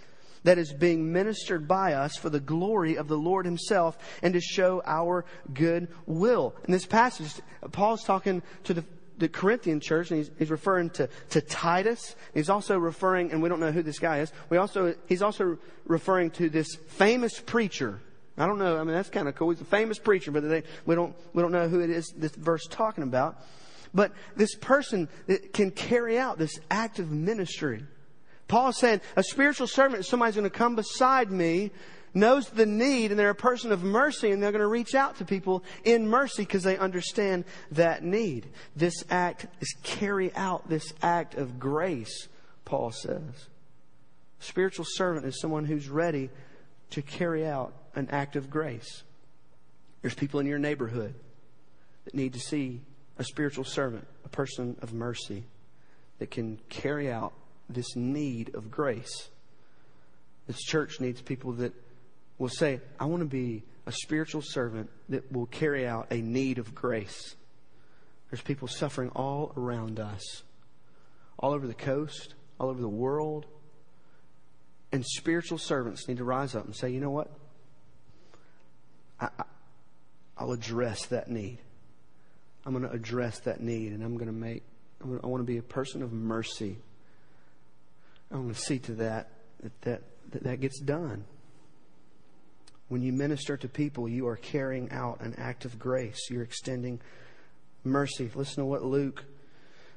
[0.44, 4.42] that is being ministered by us for the glory of the Lord himself and to
[4.42, 6.56] show our good will.
[6.66, 7.34] In this passage,
[7.72, 8.84] Paul's talking to the
[9.22, 12.16] the Corinthian church, and he's, he's referring to, to Titus.
[12.34, 14.34] He's also referring, and we don't know who this guy is.
[14.50, 18.02] We also, he's also referring to this famous preacher.
[18.38, 18.78] I don't know.
[18.78, 19.52] I mean, that's kind of cool.
[19.52, 22.32] He's a famous preacher, but they, we don't, we don't know who it is this
[22.32, 23.38] verse talking about.
[23.94, 27.84] But this person that can carry out this act of ministry.
[28.52, 31.72] Paul saying, a spiritual servant is somebody's going to come beside me
[32.14, 35.16] knows the need and they're a person of mercy and they're going to reach out
[35.20, 38.50] to people in mercy because they understand that need.
[38.76, 42.28] This act is carry out this act of grace,
[42.66, 43.48] Paul says.
[44.40, 46.30] spiritual servant is someone who's ready
[46.90, 49.04] to carry out an act of grace.
[50.02, 51.14] There's people in your neighborhood
[52.04, 52.82] that need to see
[53.18, 55.46] a spiritual servant, a person of mercy
[56.20, 57.32] that can carry out
[57.74, 59.30] this need of grace.
[60.48, 61.74] This church needs people that
[62.38, 66.58] will say, I want to be a spiritual servant that will carry out a need
[66.58, 67.36] of grace.
[68.30, 70.44] There's people suffering all around us,
[71.38, 73.46] all over the coast, all over the world.
[74.92, 77.30] And spiritual servants need to rise up and say, you know what?
[79.20, 79.30] I,
[80.38, 81.60] I, will address that need.
[82.66, 84.64] I'm going to address that need, and I'm going to make,
[85.00, 86.78] gonna, I want to be a person of mercy.
[88.32, 89.30] I'm going to see to that
[89.62, 91.26] that, that, that, that gets done.
[92.88, 96.30] When you minister to people, you are carrying out an act of grace.
[96.30, 97.00] You're extending
[97.84, 98.30] mercy.
[98.36, 99.24] Listen to what Luke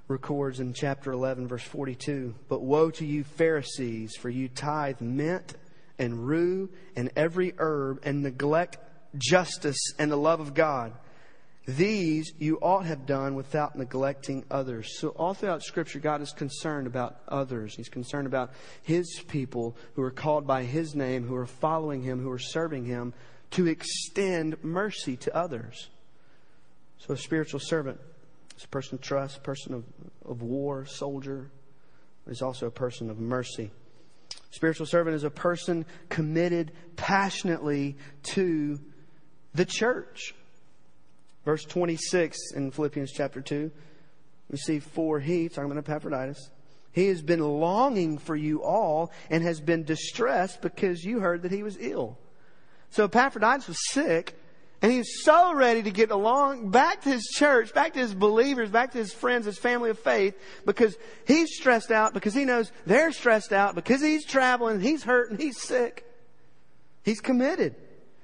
[0.06, 2.34] records in chapter 11, verse 42.
[2.48, 5.54] But woe to you, Pharisees, for you tithe mint
[5.98, 8.78] and rue and every herb and neglect
[9.16, 10.92] justice and the love of God.
[11.66, 14.98] These you ought have done without neglecting others.
[14.98, 17.74] So, all throughout Scripture, God is concerned about others.
[17.74, 22.20] He's concerned about His people who are called by His name, who are following Him,
[22.20, 23.14] who are serving Him,
[23.52, 25.88] to extend mercy to others.
[26.98, 27.98] So, a spiritual servant
[28.58, 29.84] is a person of trust, a person of,
[30.26, 31.50] of war, soldier,
[32.26, 33.70] is also a person of mercy.
[34.50, 38.78] Spiritual servant is a person committed passionately to
[39.54, 40.34] the church.
[41.44, 43.70] Verse 26 in Philippians chapter 2,
[44.50, 46.50] we see, For he, talking about Epaphroditus,
[46.92, 51.50] he has been longing for you all and has been distressed because you heard that
[51.50, 52.18] he was ill.
[52.90, 54.38] So Epaphroditus was sick,
[54.80, 58.70] and he's so ready to get along back to his church, back to his believers,
[58.70, 62.70] back to his friends, his family of faith, because he's stressed out, because he knows
[62.86, 66.06] they're stressed out, because he's traveling, he's hurt, and he's sick.
[67.02, 67.74] He's committed.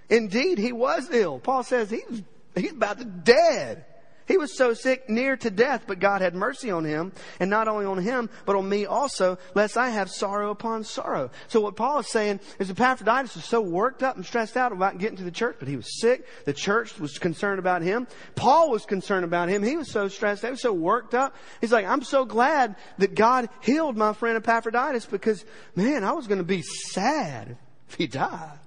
[0.09, 1.39] Indeed, he was ill.
[1.39, 2.23] Paul says he was
[2.55, 3.85] He's about to dead.
[4.31, 7.11] He was so sick, near to death, but God had mercy on him,
[7.41, 11.33] and not only on him, but on me also, lest I have sorrow upon sorrow.
[11.49, 14.99] So what Paul is saying is Epaphroditus was so worked up and stressed out about
[14.99, 16.29] getting to the church, but he was sick.
[16.45, 18.07] The church was concerned about him.
[18.37, 19.65] Paul was concerned about him.
[19.65, 21.35] He was so stressed, he was so worked up.
[21.61, 26.29] He's like, I'm so glad that God healed my friend Epaphroditus because, man, I was
[26.29, 27.57] going to be sad
[27.89, 28.60] if he died.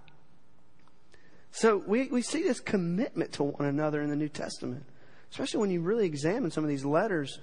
[1.53, 4.83] So we, we see this commitment to one another in the New Testament,
[5.31, 7.37] especially when you really examine some of these letters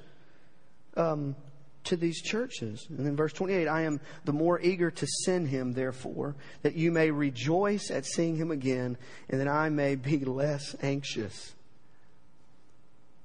[0.97, 1.37] um,
[1.85, 2.85] to these churches.
[2.91, 6.91] And then verse 28 I am the more eager to send him, therefore, that you
[6.91, 11.55] may rejoice at seeing him again, and that I may be less anxious.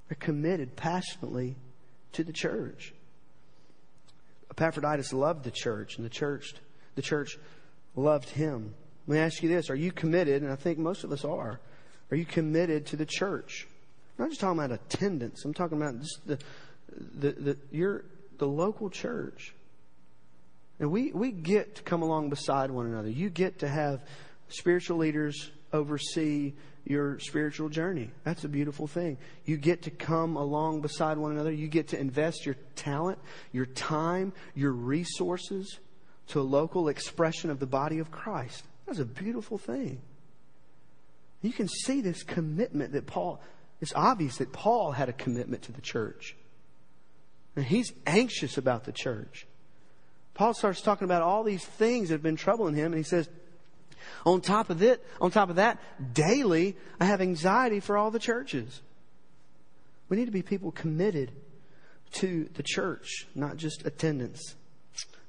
[0.07, 1.55] They're committed passionately
[2.11, 2.93] to the church.
[4.51, 6.53] Epaphroditus loved the church, and the church,
[6.93, 7.39] the church
[7.95, 8.75] loved him.
[9.07, 9.69] Let me ask you this.
[9.69, 10.41] Are you committed?
[10.43, 11.59] And I think most of us are.
[12.11, 13.67] Are you committed to the church?
[14.17, 15.43] I'm not just talking about attendance.
[15.45, 16.39] I'm talking about just the,
[16.89, 18.05] the, the, your,
[18.37, 19.53] the local church.
[20.79, 23.09] And we, we get to come along beside one another.
[23.09, 24.01] You get to have
[24.49, 26.53] spiritual leaders oversee
[26.85, 28.11] your spiritual journey.
[28.23, 29.17] That's a beautiful thing.
[29.45, 31.51] You get to come along beside one another.
[31.51, 33.19] You get to invest your talent,
[33.51, 35.79] your time, your resources
[36.27, 38.63] to a local expression of the body of Christ.
[38.85, 40.01] That's a beautiful thing.
[41.41, 43.41] You can see this commitment that Paul,
[43.81, 46.35] it's obvious that Paul had a commitment to the church.
[47.55, 49.47] And he's anxious about the church.
[50.33, 53.29] Paul starts talking about all these things that have been troubling him, and he says,
[54.25, 55.79] on top of it, on top of that,
[56.13, 58.81] daily I have anxiety for all the churches.
[60.09, 61.31] We need to be people committed
[62.13, 64.55] to the church, not just attendance.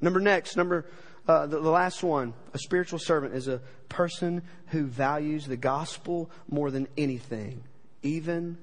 [0.00, 0.86] Number next, number
[1.28, 6.30] uh, the, the last one, a spiritual servant is a person who values the gospel
[6.48, 7.62] more than anything,
[8.02, 8.58] even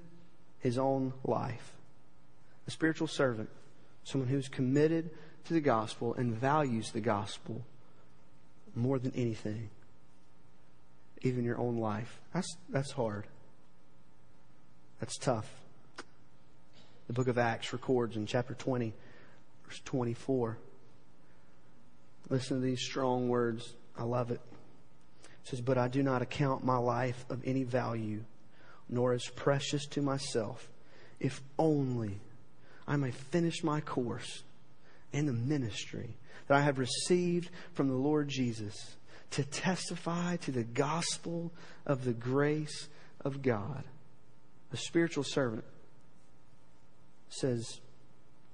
[0.59, 1.73] his own life.
[2.67, 3.49] A spiritual servant,
[4.05, 5.09] someone who's committed
[5.45, 7.65] to the gospel and values the gospel
[8.75, 9.69] more than anything,
[11.21, 12.21] even your own life.
[12.33, 13.25] That's, that's hard.
[15.01, 15.49] That's tough.
[17.07, 18.93] The book of Acts records in chapter 20,
[19.65, 20.57] verse 24.
[22.29, 23.73] Listen to these strong words.
[23.97, 24.41] I love it.
[25.23, 28.23] It says, But I do not account my life of any value,
[28.89, 30.69] nor as precious to myself,
[31.19, 32.19] if only
[32.87, 34.43] I may finish my course
[35.11, 36.15] and the ministry
[36.47, 38.95] that I have received from the Lord Jesus
[39.31, 41.51] to testify to the gospel
[41.85, 42.87] of the grace
[43.21, 43.83] of God.
[44.71, 45.63] A spiritual servant
[47.29, 47.79] says,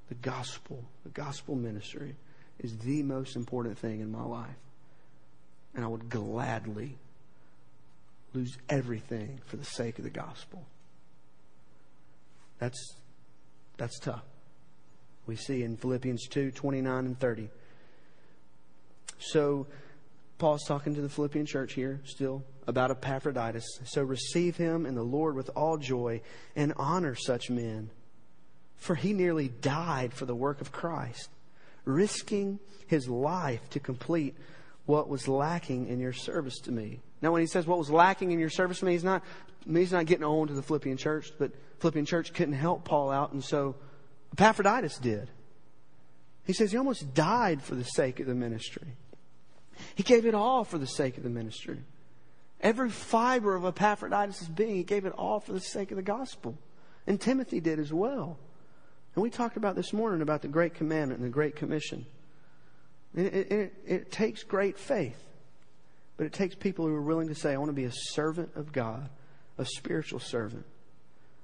[0.10, 2.16] The gospel, the gospel ministry
[2.60, 4.50] is the most important thing in my life.
[5.76, 6.98] And I would gladly
[8.34, 10.66] lose everything for the sake of the gospel.
[12.60, 12.96] That's,
[13.78, 14.24] that's tough.
[15.26, 17.50] We see in Philippians 2 29 and 30.
[19.20, 19.68] So,
[20.38, 23.66] Paul's talking to the Philippian church here still about Epaphroditus.
[23.84, 26.22] So, receive him in the Lord with all joy
[26.56, 27.90] and honor such men,
[28.78, 31.30] for he nearly died for the work of Christ
[31.86, 34.36] risking his life to complete
[34.86, 37.00] what was lacking in your service to me.
[37.22, 39.24] Now, when he says what was lacking in your service to me, he's not,
[39.72, 43.32] he's not getting on to the Philippian church, but Philippian church couldn't help Paul out,
[43.34, 43.76] and so
[44.34, 45.30] Epaphroditus did.
[46.46, 48.96] He says he almost died for the sake of the ministry.
[49.96, 51.78] He gave it all for the sake of the ministry.
[52.62, 56.58] Every fiber of Epaphroditus' being, he gave it all for the sake of the gospel.
[57.08, 58.38] And Timothy did as well.
[59.16, 62.06] And we talked about this morning about the Great Commandment and the Great Commission.
[63.16, 65.20] It, it, it, it, takes great faith,
[66.16, 68.52] but it takes people who are willing to say, I want to be a servant
[68.56, 69.10] of God,
[69.58, 70.66] a spiritual servant.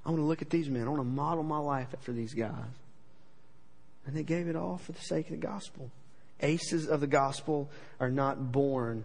[0.05, 0.83] I want to look at these men.
[0.83, 2.51] I want to model my life after these guys.
[4.05, 5.89] And they gave it all for the sake of the gospel.
[6.41, 9.03] Aces of the gospel are not born,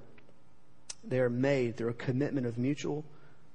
[1.03, 3.05] they are made through a commitment of mutual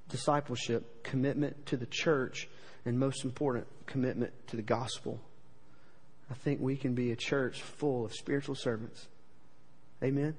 [0.09, 2.47] discipleship, commitment to the church,
[2.85, 5.19] and most important, commitment to the gospel.
[6.29, 9.07] I think we can be a church full of spiritual servants.
[10.03, 10.35] Amen?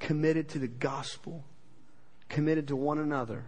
[0.00, 1.44] Committed to the gospel,
[2.28, 3.44] committed to one another,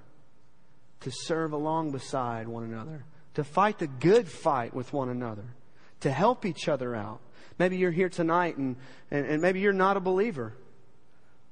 [1.00, 3.04] to serve along beside one another,
[3.34, 5.44] to fight the good fight with one another,
[6.00, 7.20] to help each other out.
[7.58, 8.76] Maybe you're here tonight and,
[9.10, 10.54] and, and maybe you're not a believer.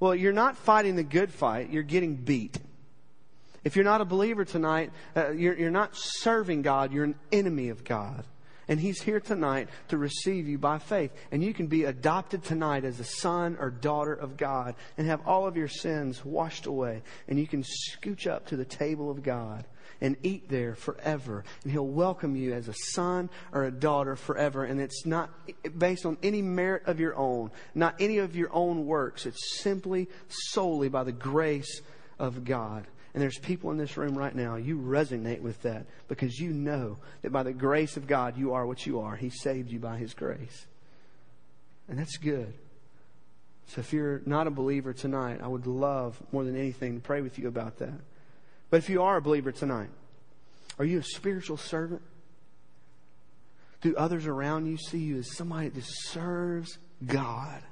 [0.01, 2.59] Well, you're not fighting the good fight, you're getting beat.
[3.65, 7.71] If you're not a believer tonight, uh, you're, you're not serving God, you're an enemy
[7.71, 8.25] of God.
[8.69, 11.13] And He's here tonight to receive you by faith.
[11.31, 15.27] And you can be adopted tonight as a son or daughter of God and have
[15.27, 17.03] all of your sins washed away.
[17.29, 19.67] And you can scooch up to the table of God
[20.01, 21.45] and eat there forever.
[21.63, 24.65] And He'll welcome you as a son or a daughter forever.
[24.65, 25.31] And it's not
[25.77, 29.27] based on any merit of your own, not any of your own works.
[29.27, 31.83] It's simply solely by the grace
[32.19, 32.87] of God.
[33.15, 36.99] And there's people in this room right now, you resonate with that because you know
[37.23, 39.15] that by the grace of God, you are what you are.
[39.15, 40.67] He saved you by His grace.
[41.89, 42.53] And that's good.
[43.69, 47.21] So if you're not a believer tonight, I would love more than anything to pray
[47.21, 48.01] with you about that.
[48.69, 49.91] But if you are a believer tonight,
[50.79, 52.03] are you a spiritual servant?
[53.81, 57.63] Do others around you see you as somebody that serves God?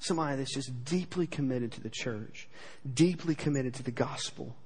[0.00, 2.48] somebody that's just deeply committed to the church,
[2.92, 4.56] deeply committed to the gospel,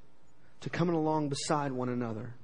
[0.64, 2.34] to coming along beside one another.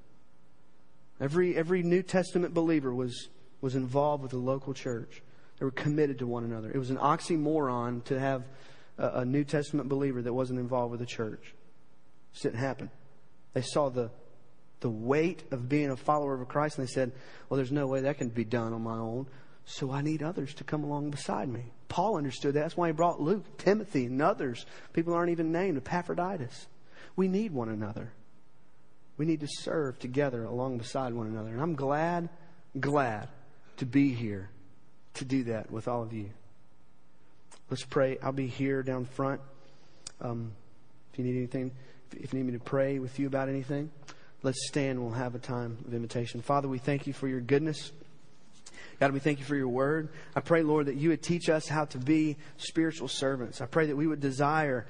[1.23, 3.31] Every, every New Testament believer was,
[3.63, 5.23] was involved with the local church.
[5.59, 6.71] They were committed to one another.
[6.71, 8.45] It was an oxymoron to have
[8.99, 11.55] a, a New Testament believer that wasn't involved with the church.
[12.35, 12.91] It didn't happen.
[13.55, 14.11] They saw the,
[14.81, 17.13] the weight of being a follower of Christ and they said,
[17.49, 19.29] well, there's no way that can be done on my own.
[19.65, 21.73] So I need others to come along beside me.
[21.89, 22.61] Paul understood that.
[22.61, 24.67] That's why he brought Luke, Timothy, and others.
[24.93, 26.67] People aren't even named, Epaphroditus.
[27.17, 28.13] We need one another.
[29.17, 31.51] We need to serve together along beside one another.
[31.51, 32.31] And I'm glad,
[32.79, 33.29] glad
[33.77, 34.49] to be here
[35.15, 36.31] to do that with all of you.
[37.69, 38.19] Let's pray.
[38.23, 39.41] I'll be here down front.
[40.21, 40.53] Um,
[41.13, 41.73] if you need anything,
[42.13, 43.91] if you need me to pray with you about anything,
[44.43, 45.01] let's stand.
[45.01, 46.41] We'll have a time of invitation.
[46.43, 47.93] Father, we thank you for your goodness.
[48.99, 50.11] God, we thank you for your word.
[50.37, 53.61] I pray, Lord, that you would teach us how to be spiritual servants.
[53.61, 54.87] I pray that we would desire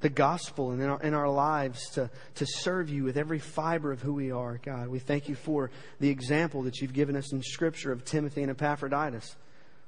[0.00, 3.92] the gospel and in our, in our lives to, to serve you with every fiber
[3.92, 4.88] of who we are, God.
[4.88, 8.50] We thank you for the example that you've given us in Scripture of Timothy and
[8.50, 9.36] Epaphroditus.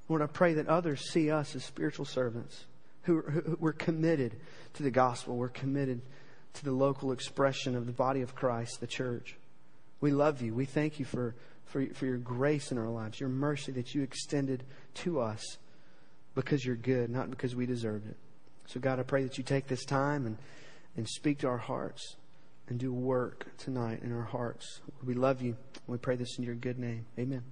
[0.09, 2.65] Lord, I pray that others see us as spiritual servants
[3.03, 4.37] who, who we're committed
[4.75, 5.37] to the gospel.
[5.37, 6.03] We're committed
[6.55, 9.37] to the local expression of the body of Christ, the church.
[10.01, 10.55] We love you.
[10.55, 11.35] We thank you for,
[11.65, 15.59] for, for your grace in our lives, your mercy that you extended to us
[16.35, 18.17] because you're good, not because we deserved it.
[18.67, 20.39] So, God, I pray that you take this time and,
[20.97, 22.17] and speak to our hearts
[22.69, 24.81] and do work tonight in our hearts.
[25.05, 25.57] We love you.
[25.87, 27.07] We pray this in your good name.
[27.19, 27.43] Amen.